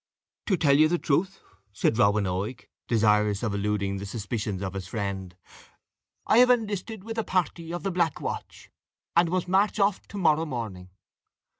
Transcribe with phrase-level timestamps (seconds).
[0.47, 1.41] "To tell you the truth,"
[1.73, 5.35] said Robin Oig, desirous of eluding the suspicions of his friend,
[6.25, 8.71] "I have enlisted with a party of the Black Watch,
[9.15, 10.89] and must march off to morrow morning."